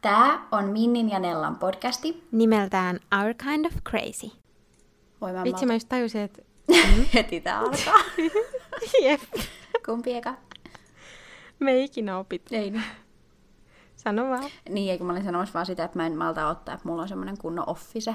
[0.00, 2.26] Tämä on Minnin ja Nellan podcasti.
[2.32, 4.30] Nimeltään Our Kind of Crazy.
[5.20, 6.42] Voi mä Vitsi, mä just tajusin, että...
[7.14, 8.00] heti tää alkaa.
[9.04, 9.20] Jep.
[9.86, 10.34] Kumpi eka?
[11.58, 12.42] Me ei ikinä opit.
[12.52, 12.84] Ei niin.
[13.96, 14.50] Sano vaan.
[14.68, 17.08] Niin, eikö mä olin sanomassa vaan sitä, että mä en malta ottaa, että mulla on
[17.08, 18.14] semmonen kunnon office.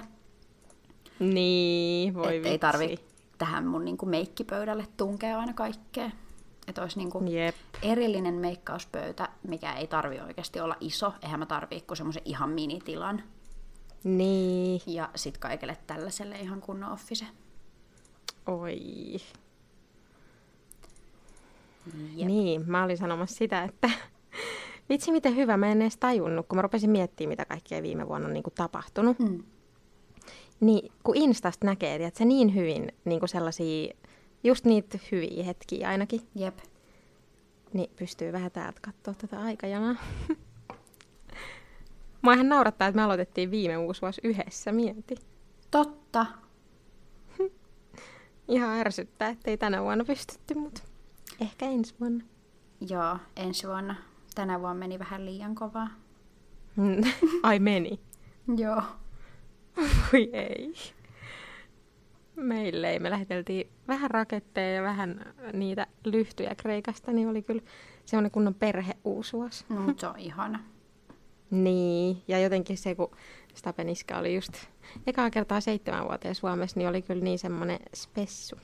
[1.20, 2.50] Niin, voi vitsi.
[2.50, 2.98] ei tarvi
[3.38, 6.12] tähän mun niinku meikkipöydälle tunkea aina kaikkea.
[6.68, 7.56] Että olisi niinku Jep.
[7.82, 11.14] erillinen meikkauspöytä, mikä ei tarvi oikeasti olla iso.
[11.24, 13.24] Eihän mä tarvii kuin semmoisen ihan minitilan.
[14.04, 14.82] Niin.
[14.88, 17.26] Ja sit kaikille tällaiselle ihan kunnon office.
[18.48, 18.80] Oi.
[22.16, 22.28] Jep.
[22.28, 23.90] Niin, mä olin sanomassa sitä, että
[24.90, 28.28] vitsi miten hyvä, mä en edes tajunnut, kun mä rupesin miettimään, mitä kaikkea viime vuonna
[28.28, 29.20] on niin kuin tapahtunut.
[29.20, 29.44] Mm.
[30.60, 33.94] Niin, kun Instasta näkee, että se niin hyvin niin kuin sellaisia,
[34.44, 36.58] just niitä hyviä hetkiä ainakin, Jep.
[37.74, 39.96] niin pystyy vähän täältä katsoa tätä aikajanaa.
[42.22, 45.16] Mua ihan naurattaa, että me aloitettiin viime uusi vuosi yhdessä, mieti.
[45.72, 46.26] Totta.
[48.48, 50.82] Ihan ärsyttää, ettei tänä vuonna pystytty, mutta
[51.42, 52.24] ehkä ensi vuonna.
[52.90, 53.96] Joo, ensi vuonna.
[54.36, 55.90] Tänä vuonna meni vähän liian kovaa.
[57.44, 58.00] Ai meni.
[58.58, 58.82] Joo.
[60.14, 60.74] Voi ei.
[62.36, 63.00] Meille ei.
[63.00, 67.62] Me läheteltiin vähän raketteja ja vähän niitä lyhtyjä Kreikasta, niin oli kyllä
[68.06, 69.66] semmoinen kunnon perhe uusi vuosi.
[69.70, 70.60] No, mutta se on ihana.
[71.52, 73.12] Niin, ja jotenkin se, kun
[73.54, 74.54] Stapeniska oli just
[75.08, 78.56] ekaa kertaa seitsemän vuoteen Suomessa, niin oli kyllä niin semmoinen spessu.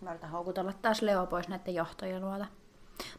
[0.00, 2.46] Mä yritän houkutella taas Leo pois näiden johtojen luota.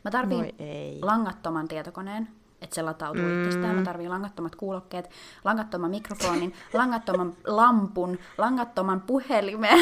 [0.04, 0.56] Mä tarviin
[1.02, 2.28] langattoman tietokoneen,
[2.64, 3.44] että se latautuu mm.
[3.44, 3.76] itsestään.
[3.76, 5.10] Mä tarviin langattomat kuulokkeet,
[5.44, 9.80] langattoman mikrofonin, langattoman lampun, langattoman puhelimen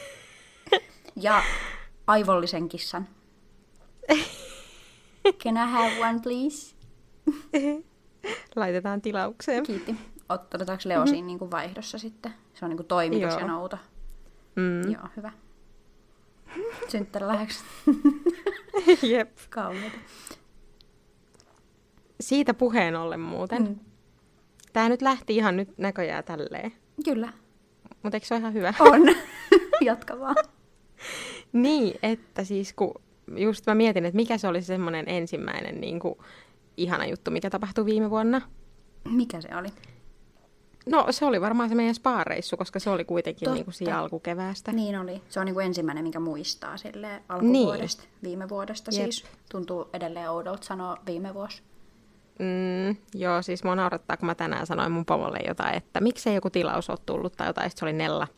[1.16, 1.42] ja
[2.06, 3.08] aivollisen kissan.
[5.42, 6.74] Can I have one, please?
[8.56, 9.62] Laitetaan tilaukseen.
[9.62, 9.96] Kiitti.
[10.32, 12.34] Ot- Otetaanko Leo siinä niinku vaihdossa sitten?
[12.54, 13.40] Se on niinku toimitus Joo.
[13.40, 13.78] ja nouto.
[14.56, 14.92] Mm.
[14.92, 15.32] Joo, hyvä.
[16.88, 17.64] Synttäri läheksi.
[19.12, 19.30] Jep.
[19.50, 19.98] Kauheeta.
[22.22, 23.62] Siitä puheen ollen muuten.
[23.62, 23.78] Mm.
[24.72, 26.72] Tää nyt lähti ihan nyt näköjään tälleen.
[27.04, 27.32] Kyllä.
[28.02, 28.74] Mutta eikö se ole ihan hyvä?
[28.80, 29.02] On.
[29.80, 30.36] Jatka vaan.
[31.52, 32.94] Niin, että siis kun
[33.36, 36.14] just mä mietin, että mikä se oli semmoinen ensimmäinen niin kuin,
[36.76, 38.40] ihana juttu, mikä tapahtui viime vuonna.
[39.08, 39.68] Mikä se oli?
[40.86, 43.54] No se oli varmaan se meidän spa-reissu, koska se oli kuitenkin Totta.
[43.54, 44.72] niin kuin siinä alkukeväästä.
[44.72, 45.22] Niin oli.
[45.28, 48.10] Se on niinku ensimmäinen, minkä muistaa sille alkuvuodesta, niin.
[48.22, 49.02] viime vuodesta Jep.
[49.02, 49.24] siis.
[49.50, 51.62] Tuntuu edelleen oudolta sanoa viime vuosi.
[52.38, 56.50] Mm, joo, siis mua naurattaa, kun mä tänään sanoin mun pomolle jotain, että miksei joku
[56.50, 58.28] tilaus ole tullut tai jotain, se oli Nella.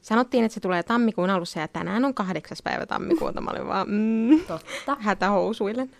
[0.00, 3.40] Sanottiin, että se tulee tammikuun alussa ja tänään on kahdeksas päivä tammikuuta.
[3.40, 4.96] Mä olin vaan, mm, Totta.
[5.00, 5.90] hätähousuillen.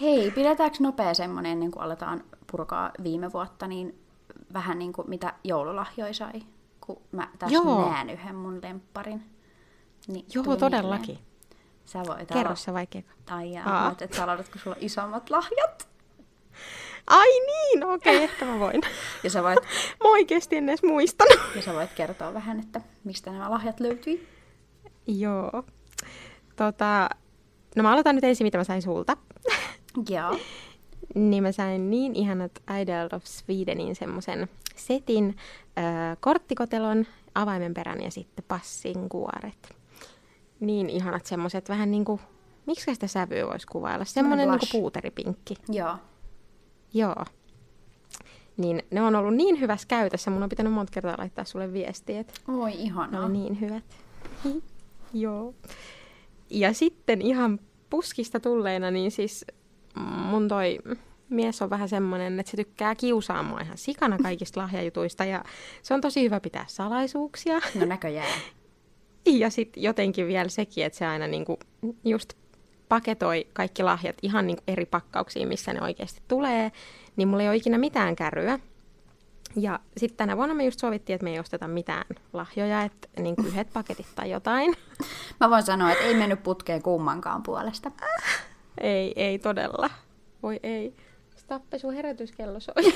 [0.00, 3.98] Hei, pidetäänkö nopea semmonen ennen kuin aletaan purkaa viime vuotta, niin
[4.52, 6.32] vähän niin kuin mitä joululahjoja sai,
[6.80, 7.90] kun mä tässä Joo.
[7.90, 9.22] näen yhden mun lempparin.
[10.08, 11.06] Niin Joo, todellakin.
[11.06, 11.24] mieleen.
[11.84, 13.02] Sä voit Kerro alo- se vaikea.
[13.30, 15.88] Ai jaa, että sä aloitat, kun sulla on isommat lahjat.
[17.06, 18.80] Ai niin, okei, okay, ehkä mä voin.
[19.22, 19.58] Ja sä voit,
[20.04, 21.40] Mä oikeesti en edes muistanut.
[21.56, 24.28] ja sä voit kertoa vähän, että mistä nämä lahjat löytyi.
[25.06, 25.64] Joo.
[26.56, 27.08] Tota,
[27.76, 29.16] no mä aloitan nyt ensin, mitä mä sain sulta.
[30.10, 30.38] Joo.
[31.14, 35.36] Niin mä sain niin ihanat Idol of Swedenin semmoisen setin,
[35.78, 39.76] äh, korttikotelon, avaimen perän ja sitten passin kuoret.
[40.60, 42.20] Niin ihanat semmoiset vähän niinku,
[42.66, 44.04] miksi sitä sävyä voisi kuvailla?
[44.04, 45.54] Semmoinen niinku puuteripinkki.
[45.68, 45.96] Joo.
[46.94, 47.24] Joo.
[48.56, 52.20] Niin ne on ollut niin hyvässä käytössä, mun on pitänyt monta kertaa laittaa sulle viestiä,
[52.20, 53.24] että Oi ne ihanaa.
[53.24, 53.84] oli niin hyvät.
[55.12, 55.54] Joo.
[56.50, 57.60] Ja sitten ihan
[57.90, 59.44] puskista tulleena, niin siis
[60.30, 60.78] mun toi
[61.28, 65.44] mies on vähän semmoinen, että se tykkää kiusaa mua ihan sikana kaikista lahjajutuista ja
[65.82, 67.60] se on tosi hyvä pitää salaisuuksia.
[67.74, 68.40] No näköjään.
[69.26, 71.58] Ja sitten jotenkin vielä sekin, että se aina niinku
[72.04, 72.32] just
[72.88, 76.72] paketoi kaikki lahjat ihan niinku eri pakkauksiin, missä ne oikeasti tulee,
[77.16, 78.58] niin mulla ei ole ikinä mitään kärryä.
[79.56, 83.42] Ja sitten tänä vuonna me just sovittiin, että me ei osteta mitään lahjoja, että niinku
[83.48, 84.74] yhdet paketit tai jotain.
[85.40, 87.90] Mä voin sanoa, että ei mennyt putkeen kummankaan puolesta.
[88.80, 89.90] ei, ei todella.
[90.42, 90.94] Voi ei.
[91.36, 92.94] Stappe, sun herätyskello soi.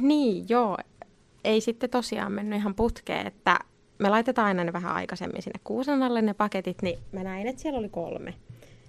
[0.00, 0.78] niin, joo.
[1.44, 3.58] Ei sitten tosiaan mennyt ihan putkeen, että
[3.98, 7.62] me laitetaan aina ne vähän aikaisemmin sinne kuusen alle ne paketit, niin mä näin, että
[7.62, 8.34] siellä oli kolme.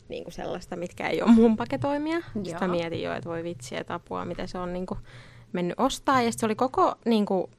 [0.10, 2.22] niin kuin sellaista, mitkä ei ole mun paketoimia.
[2.22, 2.60] Sitten Joo.
[2.60, 5.00] mä mietin jo, että voi vitsi, että apua, miten se on niin kuin
[5.54, 6.22] mennyt ostaa.
[6.22, 7.52] Ja sitten se oli koko niin kuin,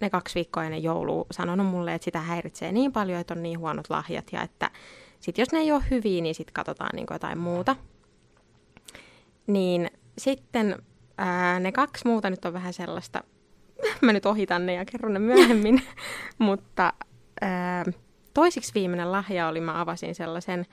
[0.00, 3.58] ne kaksi viikkoa ennen joulua sanonut mulle, että sitä häiritsee niin paljon, että on niin
[3.58, 4.32] huonot lahjat.
[4.32, 4.70] Ja että
[5.20, 7.76] sit jos ne ei ole hyviä, niin sitten katsotaan niin kuin jotain muuta.
[9.46, 10.82] Niin sitten
[11.18, 13.24] ää, ne kaksi muuta nyt on vähän sellaista,
[14.02, 15.82] mä nyt ohitan ne ja kerron ne myöhemmin,
[16.38, 16.92] mutta
[17.40, 17.84] ää,
[18.34, 20.66] toisiksi viimeinen lahja oli, mä avasin sellaisen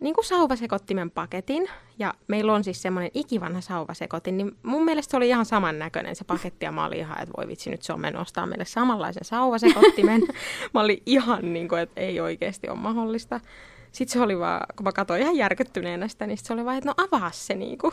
[0.00, 1.68] niin kuin sauvasekottimen paketin,
[1.98, 6.24] ja meillä on siis semmoinen ikivanha sauvasekotin, niin mun mielestä se oli ihan samannäköinen se
[6.24, 9.24] paketti, ja mä olin ihan, että voi vitsi, nyt se on mennyt ostaa meille samanlaisen
[9.24, 10.22] sauvasekottimen.
[10.74, 13.40] mä olin ihan niin kuin, että ei oikeasti ole mahdollista.
[13.96, 16.78] Sitten se oli vaan, kun mä katsoin ihan järkyttyneenä sitä, niin sit se oli vaan,
[16.78, 17.92] että no avaa se niinku.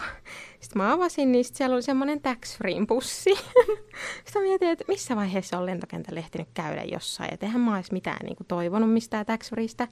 [0.60, 3.36] Sitten mä avasin, niin sit siellä oli semmoinen tax free pussi.
[4.26, 7.34] Sitten mä mietin, että missä vaiheessa on lentokentällä ehtinyt käydä jossain.
[7.34, 9.88] Et eihän mä olisi mitään niinku toivonut mistään tax freestä.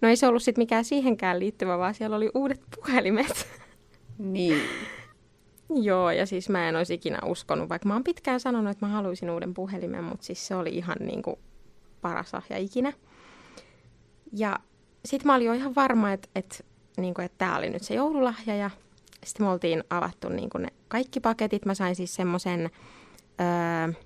[0.00, 3.48] No ei se ollut sitten mikään siihenkään liittyvä, vaan siellä oli uudet puhelimet.
[4.18, 4.60] Niin.
[5.82, 8.92] Joo, ja siis mä en olisi ikinä uskonut, vaikka mä oon pitkään sanonut, että mä
[8.92, 11.38] haluaisin uuden puhelimen, mutta siis se oli ihan niinku
[12.00, 12.92] paras lahja ikinä.
[14.32, 14.58] Ja
[15.06, 16.56] sitten mä olin jo ihan varma, että, että,
[16.96, 18.70] niinku, että tämä oli nyt se joululahja, ja
[19.24, 21.64] sitten me oltiin avattu niinku ne kaikki paketit.
[21.64, 22.70] Mä sain siis semmoisen
[23.40, 24.02] öö,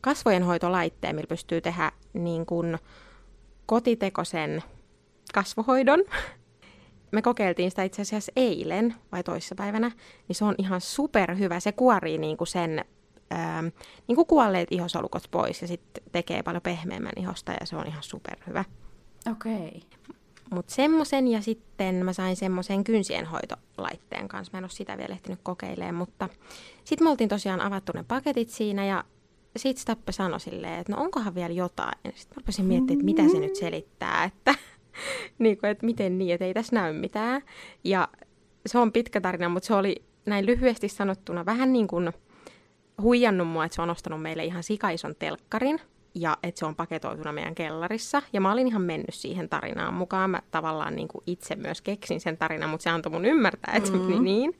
[0.00, 2.78] kasvojenhoitolaitteen, millä pystyy tehdä niin kuin
[3.66, 4.62] kotitekoisen
[5.34, 6.04] kasvohoidon.
[7.12, 9.90] Me kokeiltiin sitä itse asiassa eilen vai toissapäivänä,
[10.28, 11.60] niin se on ihan superhyvä.
[11.60, 12.84] Se kuorii niin kuin sen
[13.32, 13.66] ähm,
[14.08, 18.02] niin kuin kuolleet ihosolukot pois ja sitten tekee paljon pehmeämmän ihosta ja se on ihan
[18.02, 18.64] superhyvä.
[19.30, 19.82] Okei.
[19.86, 20.15] Okay.
[20.50, 24.50] Mutta semmoisen ja sitten mä sain semmoisen kynsienhoitolaitteen kanssa.
[24.52, 26.28] Mä en ole sitä vielä ehtinyt kokeilemaan, mutta
[26.84, 29.04] sitten me oltiin tosiaan avattu ne paketit siinä ja
[29.56, 31.98] sitten Stappe sanoi silleen, että no onkohan vielä jotain.
[32.04, 34.54] Sitten mä rupesin miettimään, että mitä se nyt selittää, että,
[35.38, 37.42] niin kuin, että miten niin, että ei tässä näy mitään.
[37.84, 38.08] Ja
[38.66, 42.12] se on pitkä tarina, mutta se oli näin lyhyesti sanottuna vähän niin kuin
[43.02, 45.80] huijannut mua, että se on ostanut meille ihan sikaison telkkarin
[46.20, 48.22] ja että se on paketoituna meidän kellarissa.
[48.32, 50.30] Ja mä olin ihan mennyt siihen tarinaan mukaan.
[50.30, 53.90] Mä tavallaan niin kuin itse myös keksin sen tarinan, mutta se antoi mun ymmärtää, että
[53.90, 54.08] mm-hmm.
[54.08, 54.24] niin.
[54.24, 54.58] niin.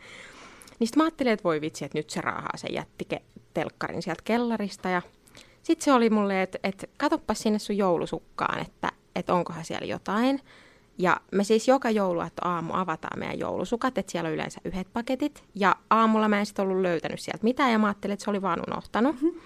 [0.79, 3.08] Niin sitten mä ajattelin, että voi vitsi, että nyt se raahaa sen jätti
[3.55, 4.88] telkkarin sieltä kellarista.
[4.88, 5.03] Ja
[5.62, 10.41] sitten se oli mulle, että, että katoppa sinne sun joulusukkaan, että, että onkohan siellä jotain.
[10.99, 15.44] Ja me siis joka jouluaatto aamu avataan meidän joulusukat, että siellä on yleensä yhdet paketit.
[15.55, 18.43] Ja aamulla mä en sitten ollut löytänyt sieltä mitään ja mä ajattelin, että se oli
[18.43, 19.23] vaan unohtanut.
[19.23, 19.41] Mm-hmm.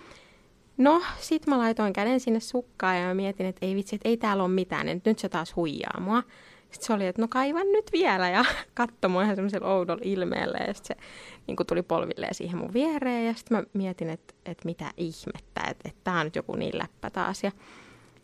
[0.81, 4.17] No, sit mä laitoin käden sinne sukkaan ja mä mietin, että ei vitsi, että ei
[4.17, 6.23] täällä ole mitään, että nyt se taas huijaa mua.
[6.71, 8.45] Sitten se oli, että no kaivan nyt vielä ja
[8.75, 11.03] katsoi mua ihan semmoisella oudolla ilmeellä ja sitten se
[11.47, 15.89] niin tuli polvilleen siihen mun viereen ja sitten mä mietin, että, että mitä ihmettä, että,
[15.89, 17.53] että tää on nyt joku niin läppä taas ja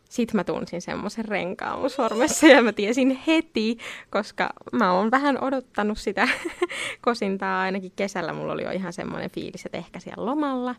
[0.09, 3.79] sitten mä tunsin semmoisen renkaan mun sormessa ja mä tiesin heti,
[4.11, 6.29] koska mä oon vähän odottanut sitä
[7.07, 8.33] kosintaa ainakin kesällä.
[8.33, 10.75] Mulla oli jo ihan semmoinen fiilis, että ehkä siellä lomalla.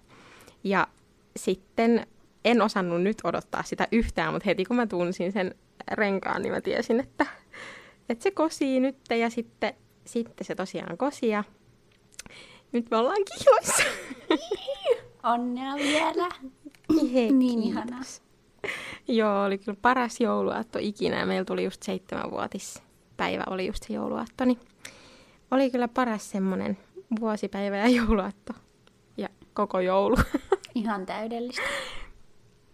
[0.63, 0.87] Ja
[1.37, 2.07] sitten
[2.45, 5.55] en osannut nyt odottaa sitä yhtään, mutta heti kun mä tunsin sen
[5.91, 7.25] renkaan, niin mä tiesin, että,
[8.09, 9.73] että se kosii nyt ja sitten,
[10.05, 11.43] sitten se tosiaan kosi ja
[12.71, 13.83] nyt me ollaan kiloissa.
[15.33, 16.29] Onnea vielä.
[17.13, 18.01] Hei, niin ihanaa.
[19.07, 21.25] Joo, oli kyllä paras jouluaatto ikinä.
[21.25, 24.59] Meillä tuli just seitsemänvuotispäivä, oli just se jouluaatto, niin
[25.51, 26.77] oli kyllä paras semmoinen
[27.19, 28.53] vuosipäivä ja jouluaatto
[29.17, 30.15] ja koko joulu.
[30.77, 31.61] Ihan täydellistä.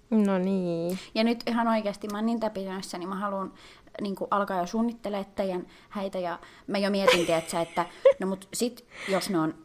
[0.10, 1.00] No niin.
[1.16, 3.54] Ja nyt ihan oikeasti mä oon niin täpinöissä, niin mä haluan
[4.02, 6.20] niin alkaa jo suunnittelemaan teidän häitä.
[6.20, 7.86] Ja mä jo mietin, tiedätkö, että
[8.20, 9.56] no mut sit, jos ne on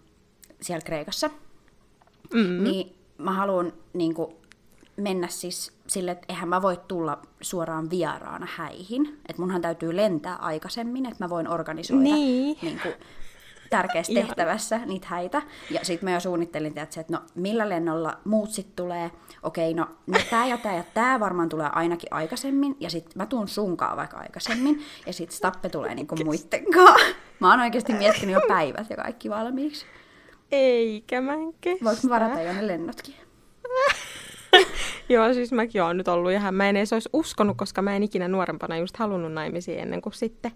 [0.61, 1.31] siellä Kreikassa,
[2.35, 2.65] mm-hmm.
[2.65, 4.35] niin mä haluan niin kuin,
[4.97, 9.21] mennä siis sille, että eihän mä voi tulla suoraan vieraana häihin.
[9.29, 12.59] Että munhan täytyy lentää aikaisemmin, että mä voin organisoida Niin.
[12.63, 12.95] niin kuin,
[13.71, 15.43] tärkeässä tehtävässä niitä häitä.
[15.71, 19.11] Ja sitten mä jo suunnittelin, tiedätkö, että no millä lennolla muut sit tulee.
[19.43, 22.77] Okei, no, no tää ja tää ja tää varmaan tulee ainakin aikaisemmin.
[22.81, 24.83] Ja sitten mä tuun sunkaan vaikka aikaisemmin.
[25.07, 27.01] Ja sitten Stappe tulee niinku muittenkaan.
[27.41, 29.87] Mä oon oikeasti miettinyt jo päivät ja kaikki valmiiksi.
[30.53, 31.85] Eikä mä en kestä.
[31.85, 33.15] Voinko mä varata jo ne lennotkin?
[35.09, 38.03] Joo, siis mäkin oon nyt ollut ihan, mä en edes olisi uskonut, koska mä en
[38.03, 40.53] ikinä nuorempana just halunnut naimisiin ennen kuin sitten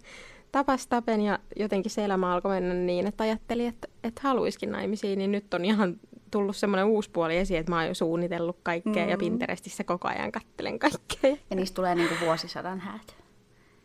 [0.52, 5.18] tapas Tapen ja jotenkin se elämä alkoi mennä niin, että ajattelin, että, että haluiskin naimisiin,
[5.18, 9.04] niin nyt on ihan tullut semmoinen uusi puoli esiin, että mä oon jo suunnitellut kaikkea
[9.04, 9.11] mm.
[9.11, 11.37] ja Pinterestissä koko ajan kattelen kaikkea.
[11.50, 13.16] Ja niistä tulee niinku vuosisadan häät.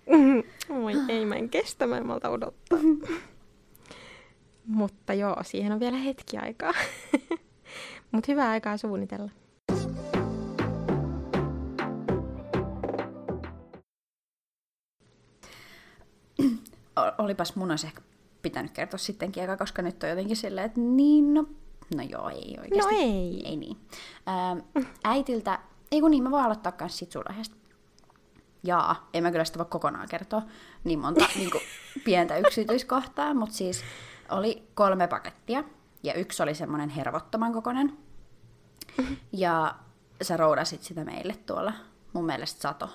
[0.84, 2.80] Oi, ei mä en kestä, mä en malta odottaa.
[4.66, 6.74] Mutta joo, siihen on vielä hetki aikaa.
[8.12, 9.32] Mutta hyvää aikaa suunnitella.
[17.18, 18.02] Olipas mun olisi ehkä
[18.42, 21.46] pitänyt kertoa sittenkin eka, koska nyt on jotenkin silleen, että niin, no,
[21.96, 22.96] no joo, ei oikeasti.
[22.96, 23.42] No ei.
[23.46, 23.78] Ei niin.
[24.26, 24.58] Ää,
[25.04, 25.60] äitiltä,
[25.92, 27.56] ei kun niin, mä voin aloittaa kans sit sun aiheesta.
[28.64, 30.42] Jaa, en mä kyllä sitä voi kokonaan kertoa
[30.84, 31.64] niin monta niin kuin,
[32.06, 33.84] pientä yksityiskohtaa, mutta siis
[34.30, 35.64] oli kolme pakettia
[36.04, 37.98] ja yksi oli semmoinen hervottoman kokoinen.
[39.32, 39.76] Ja
[40.22, 41.74] sä roudasit sitä meille tuolla,
[42.14, 42.90] mun mielestä sato.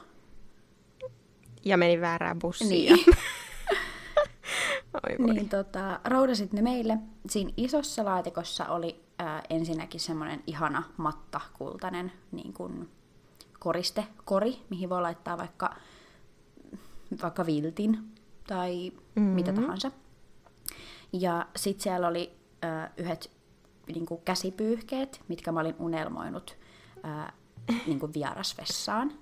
[1.64, 2.94] Ja meni väärään bussiin.
[2.94, 3.04] Niin.
[4.94, 5.34] Oi voi.
[5.34, 6.98] Niin tota, roudasit ne meille.
[7.30, 12.90] Siinä isossa laatikossa oli ää, ensinnäkin semmoinen ihana matta kultainen niin kuin
[13.58, 15.74] koriste, kori, mihin voi laittaa vaikka,
[17.22, 18.12] vaikka viltin
[18.46, 19.30] tai mm-hmm.
[19.30, 19.90] mitä tahansa.
[21.12, 23.30] Ja sitten siellä oli ää, yhdet
[23.94, 26.56] niin kuin käsipyyhkeet, mitkä mä olin unelmoinut
[27.02, 27.32] ää,
[27.86, 29.12] niin kuin vierasvessaan.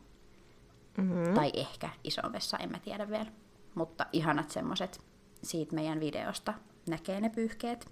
[0.97, 1.35] Mm-hmm.
[1.35, 3.33] Tai ehkä isoon vessaan, en mä tiedä vielä.
[3.75, 5.10] Mutta ihanat semmoset
[5.43, 6.55] siitä meidän videosta
[6.89, 7.91] näkee ne pyyhkeet.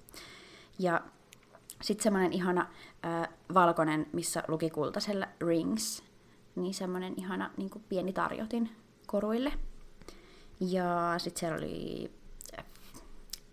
[0.78, 1.00] Ja
[1.82, 2.60] sitten semmoinen ihana
[3.04, 6.02] äh, valkoinen, missä luki kultasella rings,
[6.56, 8.70] niin semmoinen ihana niin kuin pieni tarjotin
[9.06, 9.52] koruille.
[10.60, 12.10] Ja sitten siellä oli
[12.58, 12.64] äh,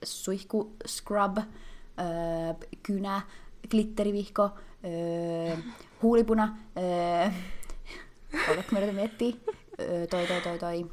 [0.03, 1.45] suihku scrub, äh,
[2.83, 3.21] kynä,
[3.69, 5.63] glitterivihko, äh,
[6.01, 6.57] huulipuna,
[7.23, 7.35] äh,
[8.51, 10.85] oletko mä miettiä, äh, toi toi toi toi,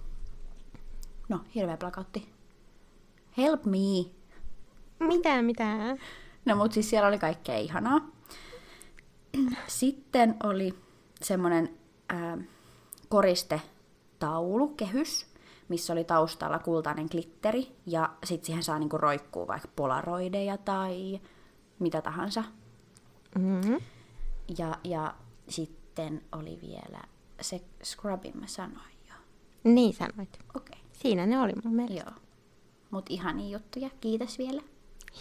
[1.29, 2.42] no hirveä plakautti.
[3.39, 4.11] Help me!
[4.99, 5.97] Mitä, mitä?
[6.45, 8.01] No mut siis siellä oli kaikkea ihanaa.
[9.67, 10.75] Sitten oli
[11.23, 12.39] semmonen ää,
[13.09, 15.27] koristetaulu, kehys,
[15.69, 21.21] missä oli taustalla kultainen glitteri, ja sitten siihen saa niinku roikkuu vaikka polaroideja tai
[21.79, 22.45] mitä tahansa.
[23.39, 23.79] Mm-hmm.
[24.59, 25.15] Ja, ja
[25.49, 27.01] sitten oli vielä
[27.41, 29.15] se scrubin mä sanoin jo.
[29.65, 30.39] Niin sanoit.
[30.57, 32.01] Okei, Siinä ne oli mun mielestä.
[32.11, 32.19] joo.
[32.93, 34.63] Mut ihania juttuja, kiitos vielä.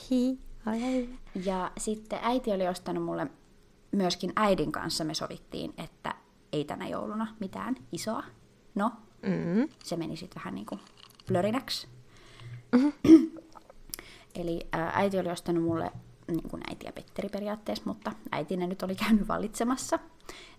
[0.10, 1.16] Hi, ole hyvä.
[1.46, 3.28] Ja sitten äiti oli ostanut mulle,
[3.92, 6.16] myöskin äidin kanssa me sovittiin, että
[6.54, 8.24] ei tänä jouluna mitään isoa.
[8.76, 8.92] No,
[9.24, 9.70] Mm.
[9.84, 10.80] se meni sitten vähän niin kuin
[11.28, 11.88] plörinäksi.
[14.36, 15.92] Eli ää, äiti oli ostanut mulle,
[16.28, 20.00] niin kuin äiti ja Petteri periaatteessa, mutta äiti ne nyt oli käynyt valitsemassa,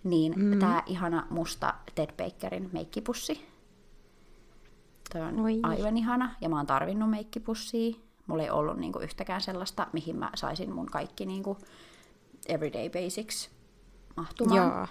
[0.04, 0.58] niin mm.
[0.58, 3.51] tämä ihana musta Ted Bakerin meikkipussi.
[5.12, 5.60] Toi on Oi.
[5.62, 7.96] aivan ihana, ja mä oon tarvinnut meikkipussia.
[8.26, 11.58] Mulla ei ollut niinku yhtäkään sellaista, mihin mä saisin mun kaikki niinku
[12.46, 13.50] everyday basics
[14.16, 14.86] mahtumaan Joo.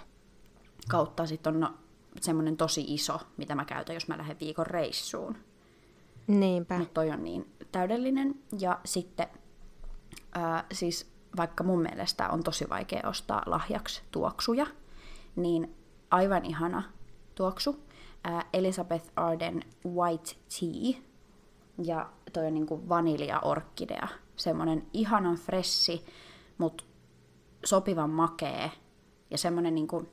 [0.88, 1.74] kautta sitten on no,
[2.20, 5.36] semmoinen tosi iso, mitä mä käytän, jos mä lähden viikon reissuun.
[6.26, 6.78] Niinpä.
[6.78, 8.34] Mutta toi on niin täydellinen.
[8.58, 9.26] Ja sitten,
[10.34, 14.66] ää, siis vaikka mun mielestä on tosi vaikea ostaa lahjaksi tuoksuja,
[15.36, 15.74] niin
[16.10, 16.82] aivan ihana
[17.34, 17.84] tuoksu.
[18.24, 21.02] Ää, Elizabeth Arden White Tea.
[21.84, 24.08] Ja toi on niinku vanilja-orkkidea.
[24.36, 26.04] Semmonen ihanan fressi,
[26.58, 26.84] mutta
[27.64, 28.70] sopivan makee.
[29.30, 30.08] Ja semmonen niinku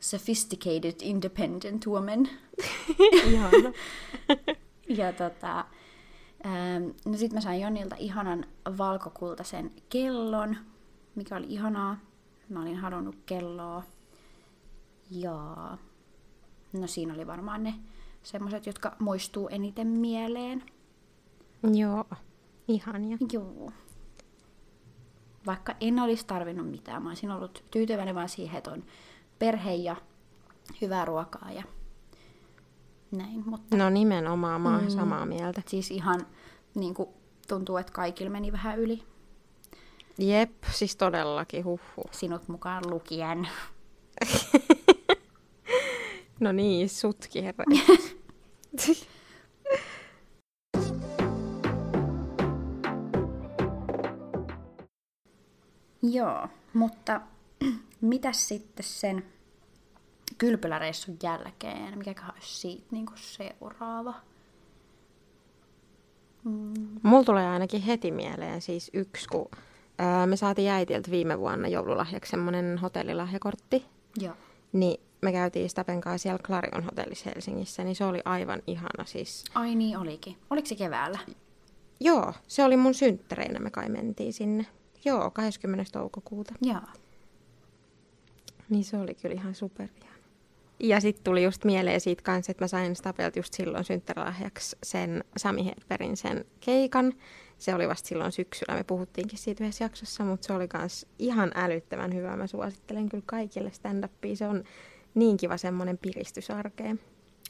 [0.00, 2.28] sophisticated independent woman.
[3.32, 3.72] Ihana.
[4.88, 5.64] Ja tota,
[7.04, 8.46] no sit mä sain Jonilta ihanan
[8.78, 10.56] valkokultaisen kellon,
[11.14, 11.96] mikä oli ihanaa.
[12.48, 13.82] Mä olin halunnut kelloa.
[15.10, 15.56] Ja
[16.74, 17.74] no siinä oli varmaan ne
[18.22, 20.62] semmoset, jotka muistuu eniten mieleen.
[21.74, 22.04] Joo.
[22.68, 23.18] Ihania.
[23.32, 23.72] Joo.
[25.46, 28.84] Vaikka en olisi tarvinnut mitään, mä olisin ollut tyytyväinen vaan siihen, että on
[29.38, 29.96] perhe ja
[30.80, 31.62] hyvää ruokaa ja
[33.10, 33.42] näin.
[33.46, 34.90] Mutta No nimenomaan, mä oon mm.
[34.90, 35.62] samaa mieltä.
[35.66, 36.26] siis ihan
[36.74, 37.08] niin kuin,
[37.48, 39.02] tuntuu, että kaikilla meni vähän yli.
[40.18, 42.04] Jep, siis todellakin, huhhuh.
[42.10, 43.48] Sinut mukaan lukien.
[46.40, 47.64] No niin, sutki herra.
[56.02, 57.20] Joo, mutta
[58.00, 59.24] mitäs sitten sen
[60.38, 61.98] kylpyläreissun jälkeen?
[61.98, 64.14] Mikäköhän olisi siitä niin kuin seuraava?
[67.02, 69.50] Mulla tulee ainakin heti mieleen siis yksi, kun
[69.98, 73.84] ää, me saatiin äitiltä viime vuonna joululahjaksi semmoinen hotellilahjakortti.
[74.16, 74.34] Joo.
[74.72, 79.44] Niin me käytiin Stapen kanssa siellä Clarion hotellissa Helsingissä, niin se oli aivan ihana siis.
[79.54, 80.36] Ai niin olikin.
[80.50, 81.18] Oliko se keväällä?
[82.00, 84.66] Joo, se oli mun synttäreinä, me kai mentiin sinne.
[85.04, 85.92] Joo, 20.
[85.92, 86.54] toukokuuta.
[86.62, 86.80] Joo.
[88.68, 90.14] Niin se oli kyllä ihan superihana.
[90.80, 95.24] Ja sitten tuli just mieleen siitä kanssa, että mä sain Stapelta just silloin synttärilahjaksi sen
[95.36, 97.12] Sami Hedbergin sen keikan.
[97.58, 101.52] Se oli vasta silloin syksyllä, me puhuttiinkin siitä yhdessä jaksossa, mutta se oli kans ihan
[101.54, 102.36] älyttömän hyvä.
[102.36, 104.36] Mä suosittelen kyllä kaikille stand-upia.
[104.36, 104.64] Se on
[105.14, 107.00] niin kiva semmoinen piristysarkeen.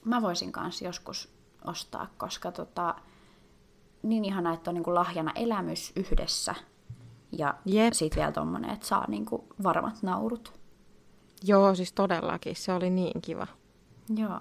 [0.05, 1.33] Mä voisin kanssa joskus
[1.65, 2.95] ostaa, koska tota,
[4.03, 6.55] niin ihana, että on niinku lahjana elämys yhdessä.
[7.33, 7.93] Ja Jep.
[7.93, 10.53] sitten vielä tommonen, että saa niinku varmat naurut.
[11.45, 12.57] Joo, siis todellakin.
[12.57, 13.47] Se oli niin kiva.
[14.17, 14.41] Joo.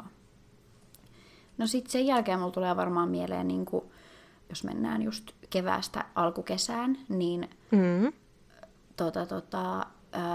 [1.58, 3.92] No sitten sen jälkeen mulla tulee varmaan mieleen, niinku,
[4.50, 8.14] jos mennään just keväästä alkukesään, niin Mm.
[8.98, 9.86] tota, tota,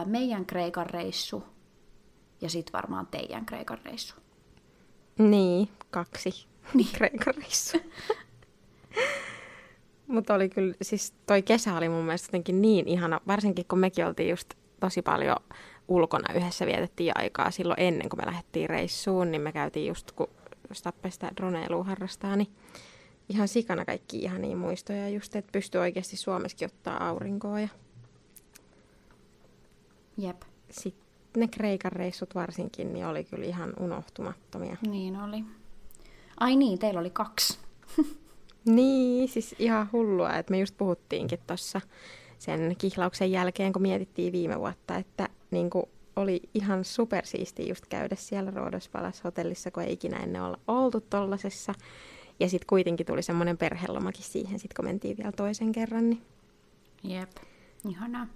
[0.07, 1.45] meidän Kreikan reissu
[2.41, 4.15] ja sitten varmaan teidän Kreikan reissu.
[5.19, 6.31] Niin, kaksi
[6.75, 6.89] niin.
[6.93, 7.81] Kreikan reissua.
[10.07, 14.07] Mutta oli kyllä, siis toi kesä oli mun mielestä jotenkin niin ihana, varsinkin kun mekin
[14.07, 15.37] oltiin just tosi paljon
[15.89, 20.29] ulkona yhdessä vietettiin aikaa silloin ennen kuin me lähdettiin reissuun, niin me käytiin just, kun
[20.73, 22.49] Stappe sitä droneilua harrastaa, niin
[23.29, 27.69] ihan sikana kaikki ihan niin muistoja just, että pystyy oikeasti Suomessakin ottaa aurinkoa ja
[30.17, 34.77] Jep, sitten ne Kreikan reissut varsinkin, niin oli kyllä ihan unohtumattomia.
[34.87, 35.45] niin oli.
[36.41, 37.59] Ai niin, teillä oli kaksi.
[38.65, 41.81] Niin, siis ihan hullua, että me just puhuttiinkin tuossa
[42.39, 45.85] sen kihlauksen jälkeen, kun mietittiin viime vuotta, että niin kuin
[46.17, 51.01] oli ihan supersiisti just käydä siellä Rhodos Palace hotellissa, kun ei ikinä ennen olla oltu
[51.01, 51.75] tollasessa.
[52.41, 56.11] Ja sitten kuitenkin tuli semmoinen perhelomakin siihen, sit kun mentiin vielä toisen kerran.
[56.11, 56.23] Niin...
[57.03, 57.31] Jep,
[57.89, 58.27] ihanaa.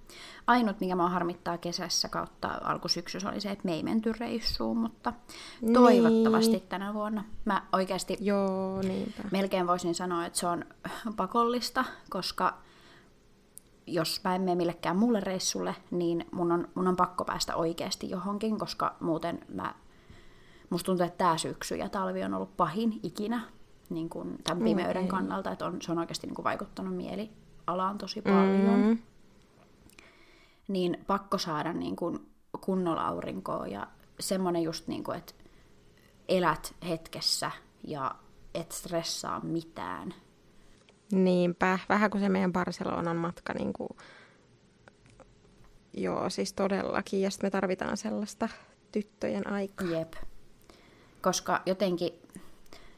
[0.47, 5.13] Ainut, mikä mua harmittaa kesässä kautta alkusyksyssä oli se, että me ei menty reissuun, mutta
[5.61, 5.73] Niin.
[5.73, 7.23] toivottavasti tänä vuonna.
[7.45, 9.23] Mä oikeasti Joo, niinpä.
[9.31, 10.65] melkein voisin sanoa, että se on
[11.15, 12.57] pakollista, koska
[13.87, 18.09] jos mä en mene millekään muulle reissulle, niin mun on, mun on pakko päästä oikeasti
[18.09, 19.73] johonkin, koska muuten mä,
[20.69, 23.41] musta tuntuu, että tämä syksy ja talvi on ollut pahin ikinä
[23.89, 25.07] niin kuin tämän pimeyden Okei.
[25.07, 28.79] kannalta, että on, se on oikeasti niin kuin vaikuttanut mielialaan tosi paljon.
[28.79, 28.97] Mm.
[30.67, 33.87] Niin pakko saada niin kuin kunnolla aurinkoa ja
[34.19, 35.33] semmoinen just, niin kuin, että
[36.27, 37.51] elät hetkessä
[37.83, 38.15] ja
[38.53, 40.13] et stressaa mitään.
[41.11, 43.89] Niinpä, vähän kuin se meidän Barcelonan matka, niin kuin...
[45.93, 47.21] joo, siis todellakin.
[47.21, 48.49] Ja sitten me tarvitaan sellaista
[48.91, 49.87] tyttöjen aikaa.
[49.87, 50.13] Jep.
[51.21, 52.13] Koska jotenkin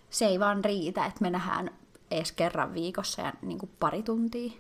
[0.10, 1.72] se ei vaan riitä, että me nähdään
[2.12, 4.52] edes kerran viikossa ja niin kuin pari tuntia.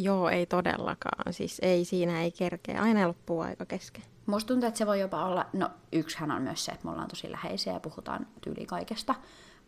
[0.00, 1.32] Joo, ei todellakaan.
[1.32, 2.82] Siis ei, siinä ei kerkeä.
[2.82, 4.02] Aina loppuu aika kesken.
[4.26, 7.08] Musta tuntuu, että se voi jopa olla, no yksihän on myös se, että me ollaan
[7.08, 9.14] tosi läheisiä ja puhutaan tyyli kaikesta,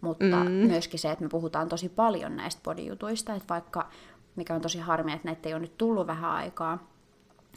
[0.00, 0.50] mutta mm.
[0.50, 3.88] myöskin se, että me puhutaan tosi paljon näistä bodyjutuista, että vaikka,
[4.36, 6.88] mikä on tosi harmi, että näitä ei ole nyt tullut vähän aikaa,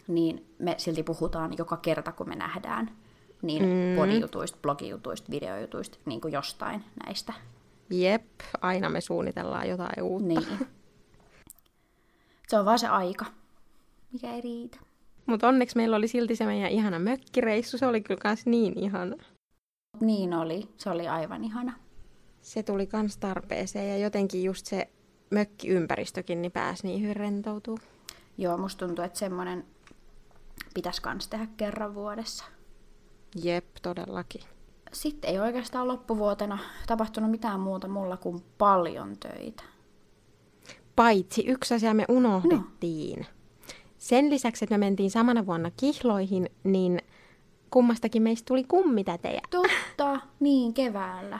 [0.07, 2.91] niin me silti puhutaan joka kerta, kun me nähdään,
[3.41, 3.95] niin mm.
[3.95, 7.33] bodyjutuista, blogijutuista, videojutuista, niin kuin jostain näistä.
[7.89, 8.25] Jep,
[8.61, 10.27] aina me suunnitellaan jotain uutta.
[10.27, 10.67] Niin.
[12.53, 13.25] Se on vaan se aika,
[14.11, 14.79] mikä ei riitä.
[15.25, 17.77] Mutta onneksi meillä oli silti se meidän ihana mökkireissu.
[17.77, 19.15] Se oli kyllä kans niin ihana.
[19.99, 21.73] Niin oli, se oli aivan ihana.
[22.41, 24.89] Se tuli kans tarpeeseen ja jotenkin just se
[25.29, 27.79] mökkiympäristökin niin pääsi niin hyvin rentoutuu.
[28.37, 29.65] Joo, musta tuntuu, että semmoinen
[30.73, 32.45] pitäisi kans tehdä kerran vuodessa.
[33.43, 34.41] Jep, todellakin.
[34.91, 39.72] Sitten ei oikeastaan loppuvuotena tapahtunut mitään muuta mulla kuin paljon töitä.
[40.95, 43.19] Paitsi yksi asia me unohdettiin.
[43.19, 43.25] No.
[43.97, 46.99] Sen lisäksi, että me mentiin samana vuonna kihloihin, niin
[47.69, 49.41] kummastakin meistä tuli kummitätejä.
[49.49, 51.39] Totta, niin keväällä.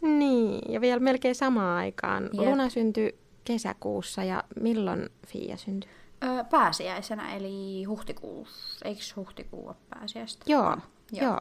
[0.00, 2.22] Niin, ja vielä melkein samaan aikaan.
[2.32, 2.48] Jep.
[2.48, 5.90] Luna syntyi kesäkuussa ja milloin Fia syntyi?
[6.24, 8.88] Öö, pääsiäisenä, eli huhtikuussa.
[8.88, 10.44] Eikö huhtikuu ole pääsiäistä?
[10.48, 10.76] Joo,
[11.12, 11.24] joo.
[11.24, 11.40] joo.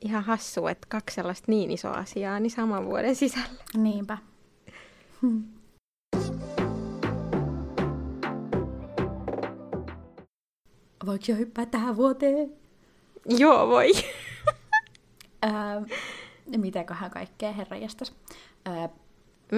[0.00, 3.64] Ihan hassu, että kaksi sellaista niin isoa asiaa niin saman vuoden sisällä.
[3.76, 4.18] Niinpä.
[11.06, 12.52] Voiko jo hyppää tähän vuoteen?
[13.28, 13.90] Joo, voi.
[15.44, 15.50] Öö,
[16.56, 18.14] mitäköhän kaikkea, herranjestas.
[18.68, 18.88] Öö,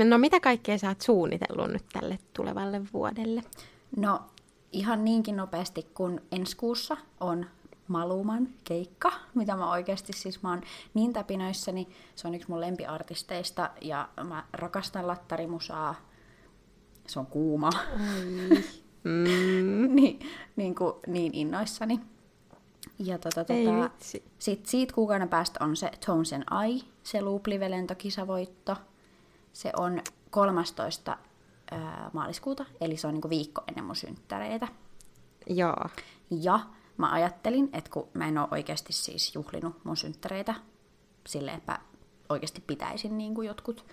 [0.05, 3.42] No mitä kaikkea sä oot suunnitellut nyt tälle tulevalle vuodelle?
[3.96, 4.22] no,
[4.72, 7.46] ihan niinkin nopeasti kuin ensi kuussa on
[7.88, 10.61] Maluman keikka, mitä mä oikeasti siis mä oon
[10.94, 11.88] niin täpinöissäni.
[12.14, 15.94] Se on yksi mun lempiartisteista ja mä rakastan lattarimusaa.
[17.07, 17.70] Se on kuuma.
[19.07, 19.94] Mm.
[19.94, 20.20] niin,
[20.57, 22.01] niin, kuin, niin innoissani.
[22.99, 23.90] Ja tota, tota,
[24.38, 28.77] sit siitä kuukauden päästä on se Tones and I, se Loop-live-lentokisavoitto.
[29.53, 31.18] Se on 13.
[31.70, 34.68] ää, maaliskuuta, eli se on niinku viikko ennen mun synttäreitä.
[35.46, 35.87] Joo.
[36.31, 36.61] Ja
[36.96, 40.54] mä ajattelin, että kun mä en ole oikeasti siis juhlinut mun synttäreitä
[41.26, 41.78] silleen, että
[42.28, 43.85] oikeasti pitäisin niin kuin jotkut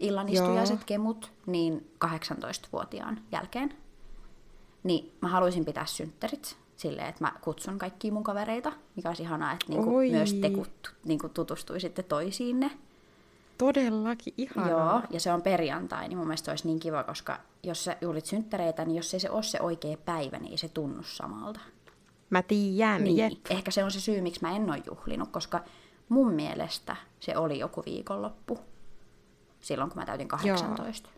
[0.00, 3.74] illanistujaiset kemut, niin 18-vuotiaan jälkeen.
[4.82, 9.52] Niin mä haluaisin pitää synttärit silleen, että mä kutsun kaikkia mun kavereita, mikä olisi ihanaa,
[9.52, 10.10] että niinku Oi.
[10.10, 12.70] myös te kut, niinku tutustuisitte toisiinne.
[13.58, 14.68] Todellakin ihanaa.
[14.70, 17.96] Joo, ja se on perjantai, niin mun mielestä se olisi niin kiva, koska jos sä
[18.00, 21.60] juhlit synttäreitä, niin jos ei se ole se oikea päivä, niin ei se tunnu samalta.
[22.30, 23.32] Mä tiedän, Niin, jep.
[23.50, 25.60] ehkä se on se syy, miksi mä en ole juhlinut, koska
[26.08, 28.58] mun mielestä se oli joku viikonloppu,
[29.60, 31.08] silloin kun mä täytin 18.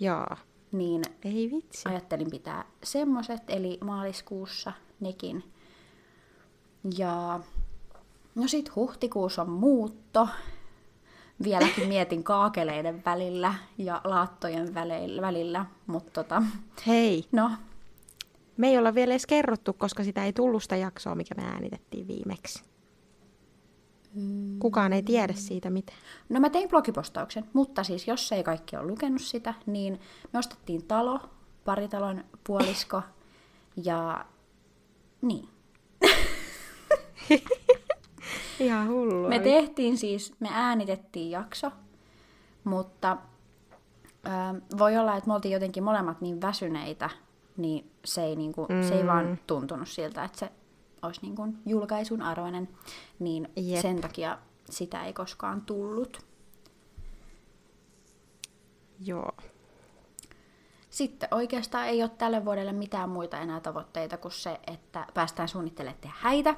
[0.00, 0.26] Joo.
[0.72, 1.88] Niin Ei vitsi.
[1.88, 5.52] ajattelin pitää semmoset, eli maaliskuussa nekin.
[6.98, 7.40] Ja
[8.34, 10.28] no sit huhtikuussa on muutto.
[11.44, 16.42] Vieläkin mietin kaakeleiden välillä ja laattojen välillä, välillä mutta tota,
[16.86, 17.50] Hei, no,
[18.62, 22.08] me ei olla vielä edes kerrottu, koska sitä ei tullut sitä jaksoa, mikä me äänitettiin
[22.08, 22.64] viimeksi.
[24.58, 25.98] Kukaan ei tiedä siitä mitään.
[26.28, 30.00] no mä tein blogipostauksen, mutta siis jos ei kaikki ole lukenut sitä, niin
[30.32, 31.20] me ostettiin talo,
[31.64, 33.02] paritalon puolisko
[33.84, 34.24] ja
[35.22, 35.48] niin.
[38.60, 39.28] Ihan hullua.
[39.28, 41.70] Me tehtiin siis, me äänitettiin jakso,
[42.64, 43.16] mutta
[44.26, 44.30] ö,
[44.78, 47.10] voi olla, että me oltiin jotenkin molemmat niin väsyneitä,
[47.56, 48.88] niin se ei, niinku, mm.
[48.88, 50.52] se ei vaan tuntunut siltä, että se
[51.02, 52.68] olisi niinku julkaisun arvoinen,
[53.18, 53.66] niin Jep.
[53.66, 53.82] Jep.
[53.82, 54.38] sen takia
[54.70, 56.26] sitä ei koskaan tullut.
[59.04, 59.32] Joo.
[60.90, 66.00] Sitten oikeastaan ei ole tälle vuodelle mitään muita enää tavoitteita kuin se, että päästään suunnittelemaan
[66.00, 66.56] tehdä häitä.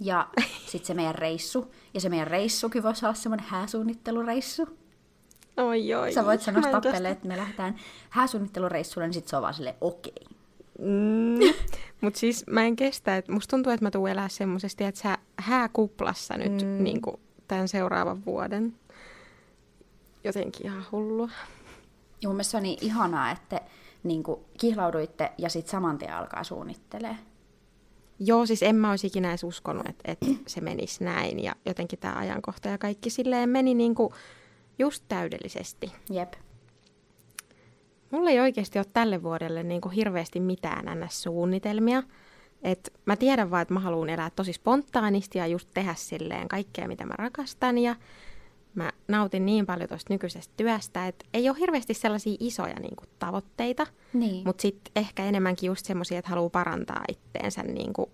[0.00, 0.28] Ja
[0.70, 1.72] sitten se meidän reissu.
[1.94, 4.78] Ja se meidän reissukin voisi olla semmoinen hääsuunnittelureissu.
[5.56, 6.12] Oi, oi.
[6.12, 7.76] Sä voit sanoa Stappelle, että me lähdetään
[8.10, 10.26] hääsuunnittelureissulle, niin sit se on vaan silleen okei.
[10.78, 11.38] Mm.
[12.00, 15.18] Mutta siis mä en kestä, että musta tuntuu, että mä tuun elää semmoisesti, että sä
[15.38, 16.84] hääkuplassa nyt mm.
[16.84, 17.00] niin
[17.48, 18.74] tämän seuraavan vuoden.
[20.24, 21.28] Jotenkin ihan hullua.
[22.22, 23.60] Ja mun mielestä se on niin ihanaa, että
[24.02, 24.22] niin
[24.60, 27.16] kihlauduitte ja sit saman tien alkaa suunnittelee.
[28.18, 31.42] Joo, siis en mä olisi ikinä edes uskonut, että, että se menisi näin.
[31.42, 34.14] Ja jotenkin tämä ajankohta ja kaikki silleen meni niinku
[34.78, 35.92] just täydellisesti.
[36.10, 36.32] Jep.
[38.10, 42.02] Mulla ei oikeasti ole tälle vuodelle niinku hirveästi mitään ns-suunnitelmia.
[42.62, 46.88] Et mä tiedän vaan, että mä haluan elää tosi spontaanisti ja just tehdä silleen kaikkea,
[46.88, 47.78] mitä mä rakastan.
[47.78, 47.96] Ja
[48.74, 53.86] mä nautin niin paljon tuosta nykyisestä työstä, että ei ole hirveästi sellaisia isoja niinku, tavoitteita.
[54.12, 54.46] Niin.
[54.46, 58.10] Mutta sitten ehkä enemmänkin just semmoisia, että haluaa parantaa itteensä niinku,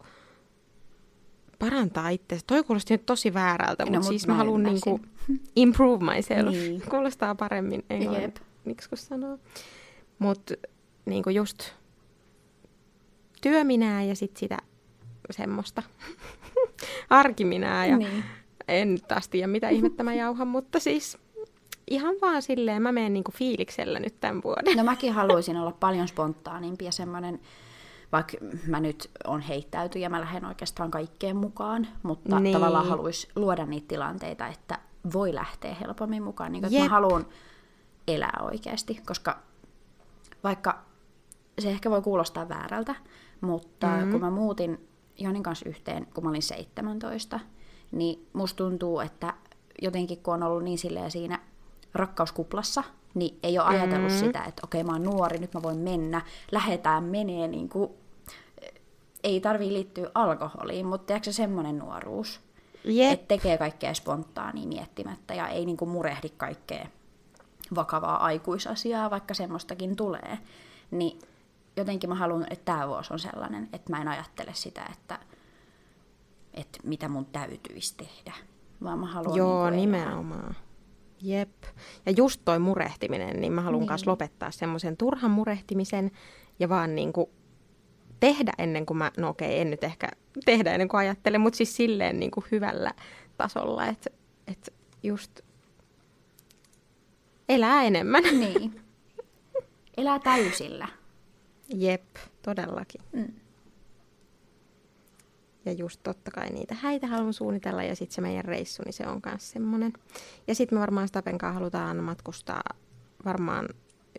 [1.59, 2.45] parantaa itseensä.
[2.47, 4.93] Toi kuulosti nyt tosi väärältä, No, mutta mut siis mä mä haluan ymmärsin.
[4.93, 5.07] niinku
[5.57, 6.51] improve myself.
[6.51, 6.83] Niin.
[6.91, 9.39] Kuulostaa paremmin englanniksi, kun sanoo.
[10.19, 10.55] Mutta
[11.07, 11.59] niinku just
[13.43, 14.59] työminää ja sitten sitä
[15.31, 15.83] semmoista
[17.11, 17.87] arkiminää.
[17.87, 18.25] Ja Niin.
[18.69, 21.19] en taas tiedä, mitä ihmettä mä jauhan, mutta siis
[21.91, 24.77] ihan vaan silleen, mä menen niinku fiiliksellä nyt tämän vuoden.
[24.77, 27.41] No mäkin haluaisin olla paljon spontaanimpi ja semmoinen,
[28.13, 32.53] vaikka mä nyt on heittäyty ja mä lähden oikeastaan kaikkeen mukaan, mutta Niin.
[32.53, 34.79] tavallaan haluaisi luoda niitä tilanteita, että
[35.13, 36.53] voi lähteä helpommin mukaan.
[36.53, 37.27] Niin, että mä haluan
[38.09, 39.39] elää oikeasti, koska
[40.45, 40.79] vaikka
[41.59, 42.95] se ehkä voi kuulostaa väärältä,
[43.41, 44.05] mutta Mhm.
[44.05, 44.11] mm.
[44.13, 47.41] kun mä muutin Jonin kanssa yhteen, kun mä olin 17,
[47.93, 49.35] niin musta tuntuu, että
[49.83, 51.39] jotenkin kun on ollut niin silleen siinä
[51.95, 52.83] rakkauskuplassa,
[53.15, 54.19] niin ei ole ajatellut Mhm.
[54.21, 57.91] sitä, että okei mä oon nuori, nyt mä voin mennä, lähetään menee niin kuin,
[59.23, 62.41] ei tarvii liittyä alkoholiin, mutta tiedätkö se semmoinen nuoruus,
[62.85, 63.13] Jep.
[63.13, 66.87] että tekee kaikkea spontaania miettimättä ja ei niinku murehdi kaikkea
[67.75, 70.39] vakavaa aikuisasiaa, vaikka semmoistakin tulee.
[70.91, 71.19] Niin
[71.77, 75.19] jotenkin mä haluan, että tämä vuosi on sellainen, että mä en ajattele sitä, että,
[76.55, 78.33] että mitä mun täytyisi tehdä,
[78.85, 80.01] vaan mä haluan Joo, niinku elää.
[80.07, 80.57] nimenomaan.
[81.23, 81.63] Jep.
[82.07, 83.89] Ja just toi murehtiminen, niin mä haluan Niin.
[83.97, 84.03] niin.
[84.09, 86.11] lopettaa semmoisen turhan murehtimisen
[86.59, 87.31] ja vaan niinku
[88.21, 90.09] tehdä ennen kuin mä, no okei, en nyt ehkä
[90.45, 92.93] tehdä ennen kuin ajattelen, mutta siis silleen niinku hyvällä
[93.37, 94.11] tasolla, että
[94.47, 95.41] et just
[97.49, 98.23] elää enemmän.
[98.23, 98.81] Niin.
[99.97, 100.89] Elää täysillä.
[101.75, 103.01] Jep, todellakin.
[103.13, 103.33] Mm.
[105.65, 109.07] Ja just totta kai niitä häitä haluan suunnitella ja sitten se meidän reissu, niin se
[109.07, 109.93] on myös semmoinen.
[110.47, 112.63] Ja sitten me varmaan Stapen kanssa halutaan matkustaa
[113.25, 113.69] varmaan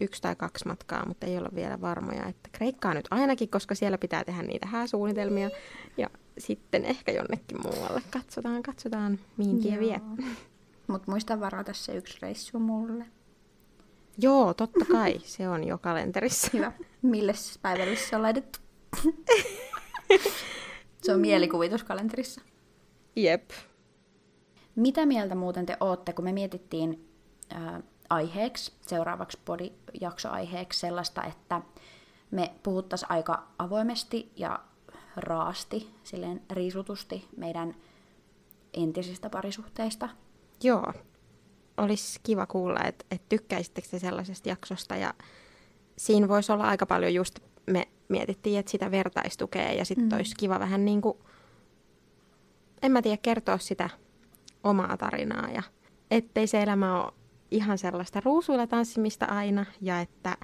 [0.02, 3.98] yksi tai kaksi matkaa, mutta ei olla vielä varmoja, että Kreikkaa nyt ainakin, koska siellä
[3.98, 5.50] pitää tehdä niitä hääsuunnitelmia.
[5.98, 8.02] Ja sitten ehkä jonnekin muualle.
[8.12, 10.02] Katsotaan, katsotaan, mihin tie vie.
[10.88, 13.06] Mutta muista varata se yksi reissu mulle.
[14.18, 15.20] Joo, totta kai.
[15.24, 16.50] Se on jo kalenterissa.
[16.54, 16.72] Hyvä.
[17.02, 18.60] Mille päivälle se on laitettu?
[21.04, 22.42] se on mielikuvituskalenterissa.
[23.16, 23.52] Jep.
[24.76, 27.10] Mitä mieltä muuten te ootte, kun me mietittiin
[27.50, 31.62] ää, aiheeksi, seuraavaksi podijaksoaiheeksi sellaista, että
[32.32, 34.60] me puhuttaisiin aika avoimesti ja
[35.16, 37.76] raasti, silleen riisutusti meidän
[38.74, 40.10] entisistä parisuhteista.
[40.64, 40.94] Joo.
[41.78, 45.14] olisi kiva kuulla, että, että tykkäisittekö te sellaisesta jaksosta ja
[45.98, 50.16] siinä voisi olla aika paljon just, me mietittiin, että sitä vertaistukea ja sitten mm.
[50.16, 51.18] olisi kiva vähän niin kuin,
[52.82, 53.90] en mä tiedä, kertoa sitä
[54.64, 55.64] omaa tarinaa ja
[56.12, 57.14] ettei se elämä ole
[57.52, 60.38] ihan sellaista ruusuilla tanssimista aina ja että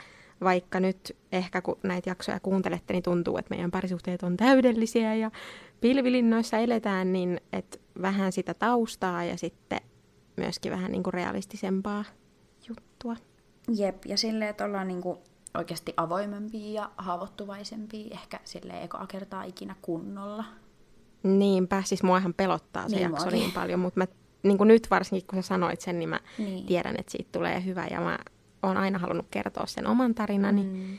[0.44, 5.32] vaikka nyt ehkä kun näitä jaksoja kuuntelette, niin tuntuu, että meidän parisuhteet on täydellisiä ja
[5.82, 9.80] pilvilinnoissa eletään, niin että vähän sitä taustaa ja sitten
[10.38, 12.04] myöskin vähän niin kuin realistisempaa
[12.70, 13.16] juttua.
[13.76, 15.18] Jep, ja silleen, että ollaan niin kuin
[15.58, 20.46] oikeasti avoimempia ja haavoittuvaisempia ehkä sille ekoa kertaa ikinä kunnolla.
[21.24, 23.40] Niinpä, siis muahan pelottaa se niin jakso muakin.
[23.40, 24.08] niin paljon, mutta mä,
[24.44, 26.66] niin kuin nyt varsinkin kun sä sanoit sen, niin mä niin.
[26.66, 28.20] tiedän, että siitä tulee hyvä ja mä
[28.64, 30.64] oon aina halunnut kertoa sen oman tarinani.
[30.64, 30.98] Mm.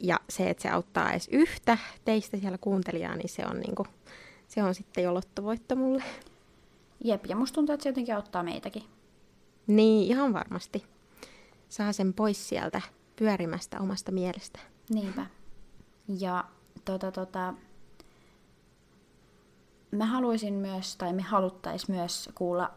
[0.00, 3.88] Ja se, että se auttaa edes yhtä teistä siellä kuuntelijaa, niin se on, niin kuin,
[4.48, 6.02] se on sitten jo lottovoitto mulle.
[7.04, 8.82] Jep, ja musta tuntuu, että se jotenkin auttaa meitäkin.
[9.66, 10.84] Niin, ihan varmasti.
[11.68, 12.80] Saa sen pois sieltä
[13.16, 14.58] pyörimästä omasta mielestä.
[14.90, 15.26] Niinpä.
[16.18, 16.44] Ja
[16.84, 17.54] tota, tota,
[19.90, 22.70] mä haluaisin myös, tai me haluttais myös kuulla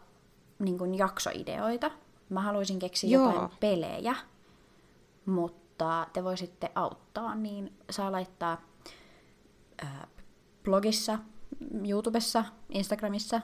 [0.58, 1.90] niin kuin jaksoideoita.
[2.28, 3.26] Mä haluaisin keksiä Joo.
[3.30, 4.16] jotain pelejä,
[5.26, 8.60] mutta te voisitte auttaa, niin saa laittaa
[9.82, 10.06] ää,
[10.64, 11.18] blogissa,
[11.88, 13.40] YouTubessa, Instagramissa,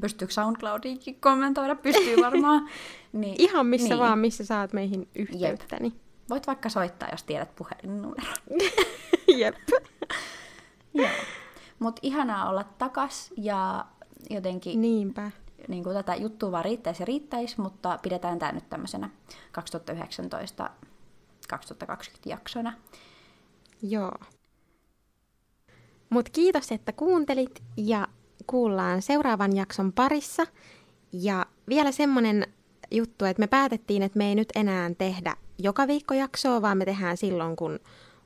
[0.00, 2.68] pystyykö SoundCloudiinkin kommentoida, pystyy varmaan.
[3.12, 3.98] niin, Ihan missä niin.
[3.98, 5.76] vaan, missä saat meihin yhteyttä.
[5.80, 6.00] Niin.
[6.30, 8.34] Voit vaikka soittaa, jos tiedät puhelinnumeron.
[9.38, 9.56] Jep.
[10.94, 11.08] Joo.
[11.84, 13.86] Mutta ihanaa olla takas ja
[14.30, 15.30] jotenkin Niinpä.
[15.68, 19.10] Niin kuin tätä juttua vaan riittäisi ja riittäisi, mutta pidetään tämä nyt tämmöisenä
[20.62, 20.66] 2019-2020
[22.26, 22.72] jaksona.
[23.82, 24.12] Joo.
[26.10, 28.08] Mutta kiitos, että kuuntelit ja
[28.46, 30.46] kuullaan seuraavan jakson parissa.
[31.12, 32.46] Ja vielä semmoinen
[32.90, 36.84] juttu, että me päätettiin, että me ei nyt enää tehdä joka viikko jaksoa, vaan me
[36.84, 37.80] tehdään silloin, kun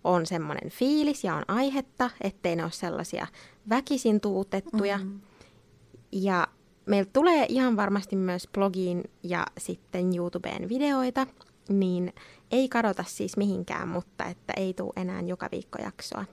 [0.04, 3.26] on semmoinen fiilis ja on aihetta, ettei ne ole sellaisia
[3.68, 4.98] väkisin tuutettuja.
[4.98, 5.20] Mm-hmm.
[6.12, 6.48] Ja
[6.86, 11.26] meiltä tulee ihan varmasti myös blogiin ja sitten YouTubeen videoita,
[11.68, 12.12] niin
[12.50, 16.24] ei kadota siis mihinkään, mutta että ei tule enää joka viikko jaksoa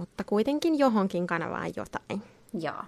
[0.00, 2.22] mutta kuitenkin johonkin kanavaan jotain.
[2.60, 2.82] Joo.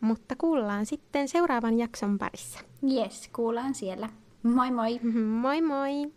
[0.00, 2.60] Mutta kuullaan sitten seuraavan jakson parissa.
[2.92, 4.08] Yes, kuullaan siellä.
[4.42, 5.00] Moi moi.
[5.42, 6.12] moi moi.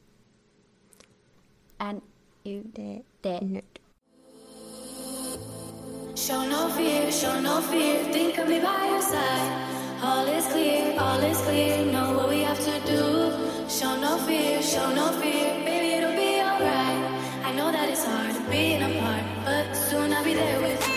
[1.80, 2.02] N
[2.44, 3.80] y d d nyt.
[6.16, 9.52] Show no fear, show no fear, think of me by your side.
[10.02, 13.32] All is clear, all is clear, know what we have to do.
[13.70, 17.04] Show no fear, show no fear, baby it'll be alright.
[17.46, 20.97] I know that it's hard being apart, but soon I'll be there with you.